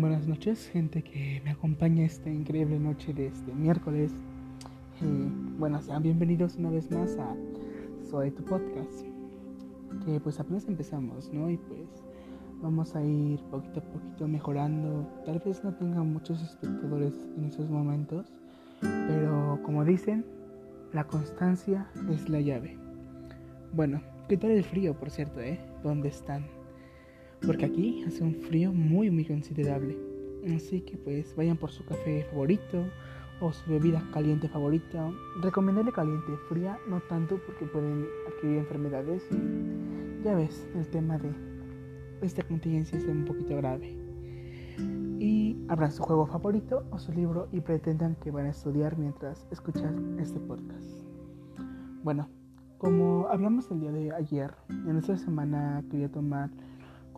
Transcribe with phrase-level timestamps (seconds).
[0.00, 4.12] Buenas noches, gente que me acompaña esta increíble noche de este miércoles.
[5.58, 7.34] bueno, sean bienvenidos una vez más a
[8.08, 9.04] Soy tu podcast.
[10.04, 11.50] Que pues apenas empezamos, ¿no?
[11.50, 11.88] Y pues
[12.62, 15.04] vamos a ir poquito a poquito mejorando.
[15.26, 18.30] Tal vez no tenga muchos espectadores en esos momentos,
[18.80, 20.24] pero como dicen,
[20.92, 22.78] la constancia es la llave.
[23.72, 25.58] Bueno, ¿qué tal el frío, por cierto, eh?
[25.82, 26.57] ¿Dónde están?
[27.44, 29.96] Porque aquí hace un frío muy muy considerable.
[30.54, 32.84] Así que pues vayan por su café favorito
[33.40, 35.10] o su bebida caliente favorita.
[35.42, 39.28] Recomendarle caliente, fría no tanto porque pueden adquirir enfermedades
[40.24, 41.32] ya ves, el tema de
[42.22, 43.96] esta contingencia es un poquito grave.
[45.20, 49.46] Y abran su juego favorito o su libro y pretendan que van a estudiar mientras
[49.50, 50.86] escuchan este podcast.
[52.02, 52.28] Bueno,
[52.78, 56.50] como hablamos el día de ayer, en esta semana quería tomar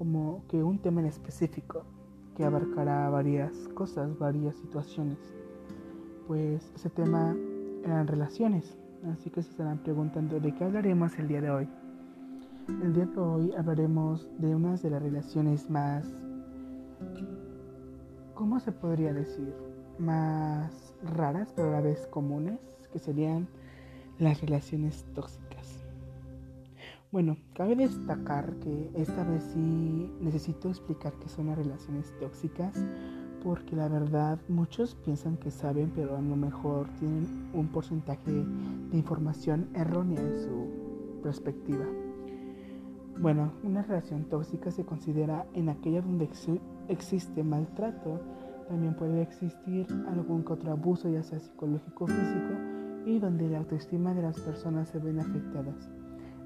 [0.00, 1.84] como que un tema en específico
[2.34, 5.18] que abarcará varias cosas, varias situaciones.
[6.26, 7.36] Pues ese tema
[7.84, 8.78] eran relaciones,
[9.12, 11.68] así que se estarán preguntando de qué hablaremos el día de hoy.
[12.82, 16.06] El día de hoy hablaremos de una de las relaciones más,
[18.32, 19.52] ¿cómo se podría decir?
[19.98, 22.58] Más raras, pero a la vez comunes,
[22.90, 23.48] que serían
[24.18, 25.49] las relaciones tóxicas.
[27.12, 32.72] Bueno, cabe destacar que esta vez sí necesito explicar qué son las relaciones tóxicas,
[33.42, 38.96] porque la verdad muchos piensan que saben, pero a lo mejor tienen un porcentaje de
[38.96, 41.84] información errónea en su perspectiva.
[43.18, 46.28] Bueno, una relación tóxica se considera en aquella donde
[46.86, 48.20] existe maltrato,
[48.68, 52.54] también puede existir algún que otro abuso, ya sea psicológico o físico,
[53.04, 55.90] y donde la autoestima de las personas se ven afectadas.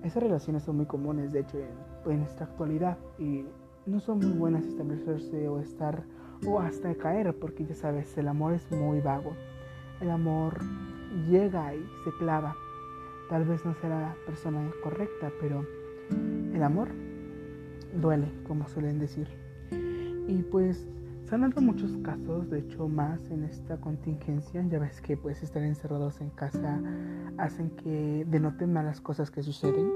[0.05, 1.59] Esas relaciones son muy comunes, de hecho,
[2.05, 3.47] en, esta actualidad y
[3.87, 6.05] no son muy buenas establecerse o estar
[6.47, 9.33] o hasta caer, porque ya sabes, el amor es muy vago.
[10.03, 10.59] El amor
[11.31, 12.55] llega y se clava.
[13.31, 15.65] Tal vez no será la persona correcta, pero
[16.53, 16.89] el amor
[17.99, 19.27] duele, como suelen decir.
[20.29, 20.87] Y pues
[21.25, 25.43] se han dado muchos casos, de hecho más en esta contingencia, ya ves que pues
[25.43, 26.79] estar encerrados en casa
[27.39, 29.91] hacen que denoten malas cosas que suceden.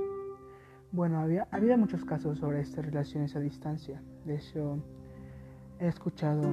[0.90, 4.00] Bueno, había, había muchos casos sobre estas relaciones a distancia.
[4.24, 4.78] De hecho,
[5.78, 6.48] he escuchado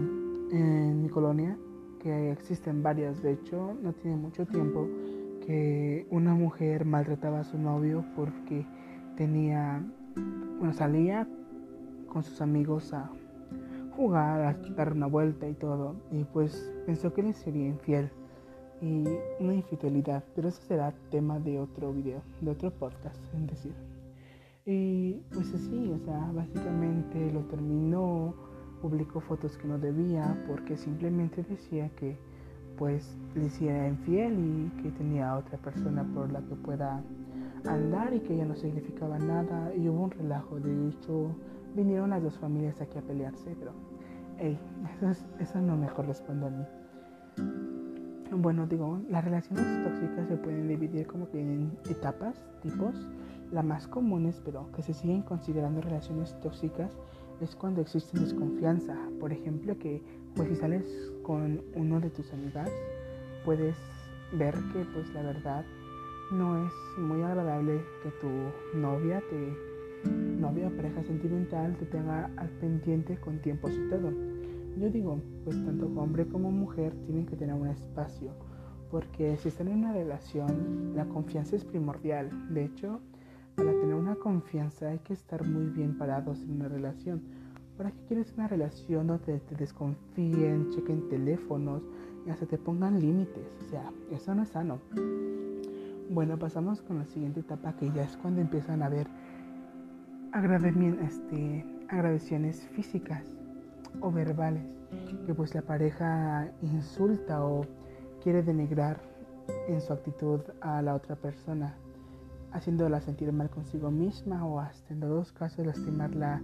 [0.51, 1.57] en mi colonia
[1.99, 4.87] que existen varias, de hecho, no tiene mucho tiempo,
[5.45, 8.65] que una mujer maltrataba a su novio porque
[9.15, 9.81] tenía,
[10.59, 11.27] bueno, salía
[12.09, 13.09] con sus amigos a
[13.95, 15.95] jugar, a dar una vuelta y todo.
[16.11, 18.09] Y pues pensó que le sería infiel
[18.81, 19.05] y
[19.39, 20.25] una infidelidad.
[20.35, 23.94] Pero eso será tema de otro video, de otro podcast, en decir.
[24.65, 28.33] Y pues así, o sea, básicamente lo terminó,
[28.81, 32.17] publicó fotos que no debía porque simplemente decía que
[32.77, 37.03] pues le hiciera infiel y que tenía otra persona por la que pueda
[37.65, 41.29] andar y que ella no significaba nada y hubo un relajo, de hecho
[41.75, 43.71] vinieron las dos familias aquí a pelearse, pero,
[44.37, 44.57] hey,
[45.39, 46.65] eso, no me corresponde a mí.
[48.31, 53.07] Bueno, digo, las relaciones tóxicas se pueden dividir como que en etapas, tipos.
[53.51, 56.97] Las más comunes, pero que se siguen considerando relaciones tóxicas,
[57.41, 58.97] es cuando existe desconfianza.
[59.19, 60.01] Por ejemplo, que
[60.35, 60.85] pues si sales
[61.23, 62.69] con uno de tus amigas,
[63.43, 63.75] puedes
[64.33, 65.65] ver que pues la verdad
[66.31, 69.75] no es muy agradable que tu novia te
[70.09, 74.11] novia o pareja sentimental te tenga al pendiente con tiempo y todo.
[74.77, 78.31] Yo digo, pues tanto hombre como mujer tienen que tener un espacio,
[78.91, 82.29] porque si están en una relación, la confianza es primordial.
[82.53, 82.99] De hecho,
[83.55, 87.21] para tener una confianza hay que estar muy bien parados en una relación.
[87.77, 91.83] ¿Para qué quieres una relación donde te desconfíen, chequen teléfonos
[92.25, 93.47] y hasta te pongan límites?
[93.65, 94.79] O sea, eso no es sano.
[96.09, 99.07] Bueno, pasamos con la siguiente etapa que ya es cuando empiezan a ver
[101.01, 101.65] este,
[102.73, 103.23] físicas
[104.01, 104.65] o verbales,
[105.25, 107.65] que pues la pareja insulta o
[108.21, 109.01] quiere denigrar
[109.67, 111.75] en su actitud a la otra persona,
[112.55, 116.41] haciéndola sentir mal consigo misma o hasta en dos casos lastimarla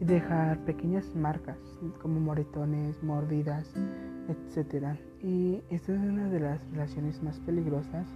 [0.00, 1.58] y dejar pequeñas marcas
[2.00, 3.74] como moretones, mordidas,
[4.28, 4.96] etc.
[5.22, 8.06] Y esta es una de las relaciones más peligrosas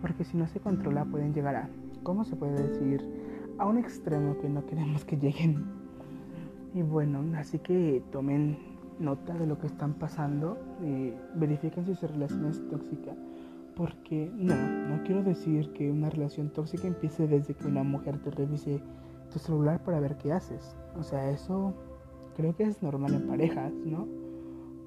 [0.00, 1.68] porque si no se controla pueden llegar a,
[2.02, 3.24] ¿cómo se puede decir?
[3.58, 5.64] a un extremo que no queremos que lleguen.
[6.74, 8.58] Y bueno, así que tomen
[8.98, 13.12] nota de lo que están pasando, y verifiquen si su relación es tóxica,
[13.76, 18.30] porque no, no quiero decir que una relación tóxica empiece desde que una mujer te
[18.30, 18.80] revise
[19.32, 20.76] tu celular para ver qué haces.
[20.96, 21.74] O sea, eso
[22.36, 24.06] creo que es normal en parejas, ¿no?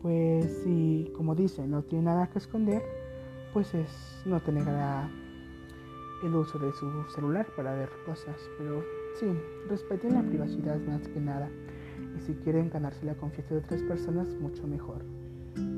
[0.02, 2.82] pues si, como dice, no tiene nada que esconder,
[3.54, 4.66] pues es no tener
[6.24, 8.36] el uso de su celular para ver cosas.
[8.58, 8.84] Pero
[9.20, 9.26] sí,
[9.70, 11.50] respeten la privacidad más que nada.
[12.16, 15.04] Y si quieren ganarse la confianza de otras personas, mucho mejor.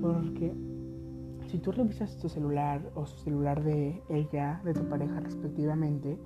[0.01, 0.53] Porque
[1.49, 6.17] si tú revisas tu celular o su celular de ella, de tu pareja respectivamente,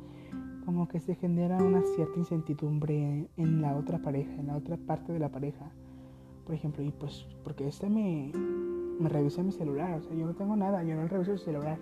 [0.66, 5.14] como que se genera una cierta incertidumbre en la otra pareja, en la otra parte
[5.14, 5.72] de la pareja.
[6.46, 8.34] Por ejemplo, y pues, porque este me,
[9.00, 11.80] me revisa mi celular, o sea, yo no tengo nada, yo no reviso su celular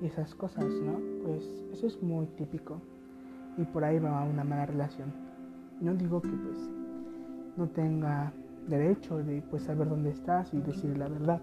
[0.00, 1.00] y esas cosas, ¿no?
[1.24, 1.42] Pues
[1.72, 2.80] eso es muy típico
[3.56, 5.12] y por ahí va una mala relación.
[5.80, 6.70] No digo que pues
[7.56, 8.32] no tenga
[8.68, 11.40] derecho de pues saber dónde estás y decir la verdad.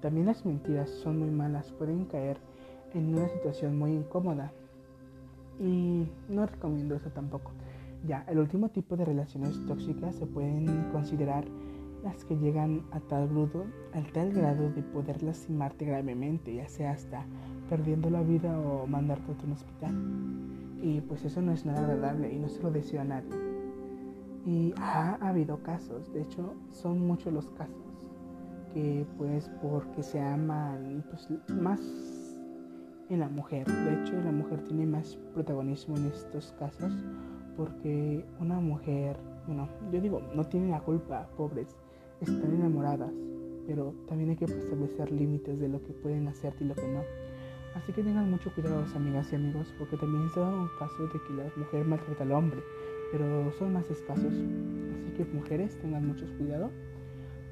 [0.00, 2.38] También las mentiras son muy malas, pueden caer
[2.94, 4.52] en una situación muy incómoda.
[5.58, 7.52] Y no recomiendo eso tampoco.
[8.06, 11.44] Ya, el último tipo de relaciones tóxicas se pueden considerar
[12.02, 16.92] las que llegan a tal, grudo, al tal grado de poder lastimarte gravemente, ya sea
[16.92, 17.26] hasta
[17.68, 19.94] perdiendo la vida o mandarte a un hospital.
[20.82, 23.30] Y pues eso no es nada agradable y no se lo deseo a nadie.
[24.46, 27.89] Y ha habido casos, de hecho son muchos los casos,
[28.72, 31.28] que pues porque se aman pues
[31.60, 31.80] más
[33.08, 33.66] en la mujer.
[33.66, 36.92] De hecho la mujer tiene más protagonismo en estos casos
[37.56, 41.76] porque una mujer, bueno, yo digo, no tiene la culpa, pobres,
[42.20, 43.12] están enamoradas,
[43.66, 47.02] pero también hay que establecer límites de lo que pueden hacer y lo que no.
[47.74, 51.20] Así que tengan mucho cuidado, amigas y amigos, porque también se da un caso de
[51.20, 52.60] que la mujer maltrata al hombre,
[53.12, 54.32] pero son más escasos.
[54.32, 56.70] Así que mujeres, tengan mucho cuidado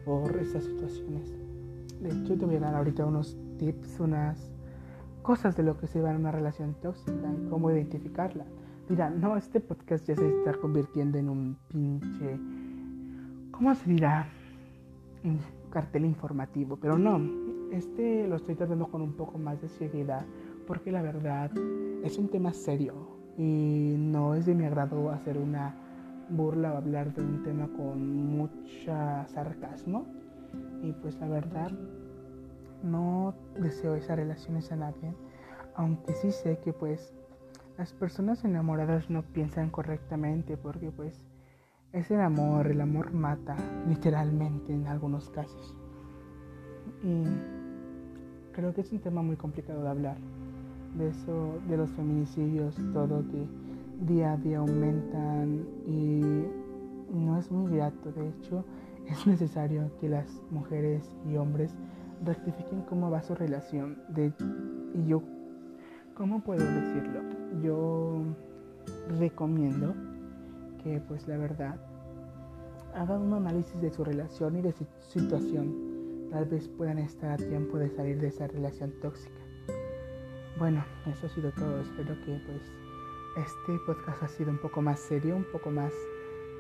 [0.09, 1.37] por estas situaciones.
[2.01, 4.51] De hecho, te voy a dar ahorita unos tips, unas
[5.21, 8.47] cosas de lo que se va en una relación tóxica y cómo identificarla.
[8.89, 12.41] Dirá, no, este podcast ya se está convirtiendo en un pinche,
[13.51, 14.27] ¿cómo se dirá?
[15.25, 17.21] Un cartel informativo, pero no,
[17.71, 20.25] este lo estoy tratando con un poco más de seriedad
[20.67, 21.51] porque la verdad
[22.03, 22.95] es un tema serio
[23.37, 25.88] y no es de mi agrado hacer una
[26.31, 30.07] burla o hablar de un tema con mucha sarcasmo
[30.83, 31.71] y pues la verdad
[32.83, 35.15] no deseo esas relaciones a nadie
[35.75, 37.15] aunque sí sé que pues
[37.79, 41.23] las personas enamoradas no piensan correctamente porque pues
[41.93, 45.77] es el amor, el amor mata literalmente en algunos casos.
[47.05, 47.23] Y
[48.53, 50.17] creo que es un tema muy complicado de hablar.
[50.97, 53.47] De eso, de los feminicidios, todo que
[54.01, 56.21] día a día aumentan y
[57.13, 58.13] no es muy grato.
[58.13, 58.65] De hecho,
[59.07, 61.75] es necesario que las mujeres y hombres
[62.25, 63.99] rectifiquen cómo va su relación.
[64.09, 64.33] De,
[64.95, 65.23] y yo,
[66.15, 67.21] ¿cómo puedo decirlo?
[67.63, 68.23] Yo
[69.19, 69.95] recomiendo
[70.83, 71.77] que, pues la verdad,
[72.95, 75.89] hagan un análisis de su relación y de su situación
[76.31, 79.41] tal vez puedan estar a tiempo de salir de esa relación tóxica.
[80.59, 81.81] Bueno, eso ha sido todo.
[81.81, 82.63] Espero que pues
[83.39, 85.93] este podcast ha sido un poco más serio, un poco más,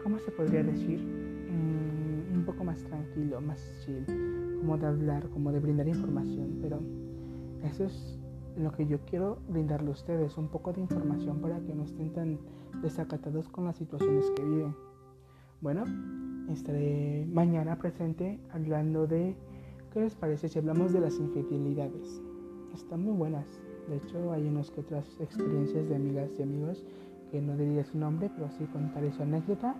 [0.02, 1.00] ¿cómo se podría decir?
[1.00, 4.04] Mm, un poco más tranquilo, más chill,
[4.60, 6.58] como de hablar, como de brindar información.
[6.62, 6.80] Pero
[7.64, 8.18] eso es
[8.56, 12.12] lo que yo quiero brindarle a ustedes, un poco de información para que no estén
[12.12, 12.38] tan
[12.82, 14.74] desacatados con las situaciones que viven.
[15.60, 15.84] Bueno,
[16.50, 19.36] estaré mañana presente hablando de
[19.92, 22.20] ¿Qué les parece si hablamos de las infidelidades?
[22.74, 23.46] Están muy buenas.
[23.88, 26.84] De hecho, hay unas que otras experiencias de amigas y amigos
[27.30, 29.74] que no diría su nombre, pero sí contaré su anécdota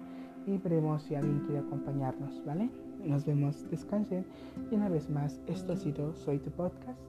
[0.47, 2.71] y veremos si alguien quiere acompañarnos, ¿vale?
[3.05, 4.25] Nos vemos, descansen.
[4.71, 7.01] Y una vez más, esto ha sido Soy tu podcast.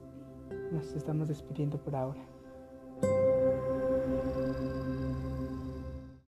[0.72, 2.20] Nos estamos despidiendo por ahora.